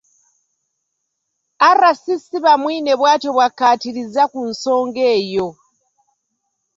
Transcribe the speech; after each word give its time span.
RCC 1.79 2.25
Bamwine 2.45 2.91
bw’atyo 2.99 3.29
bw’akkaatirizza 3.35 4.23
ku 4.31 4.39
nsonga 4.49 5.01
eyo. 5.17 5.47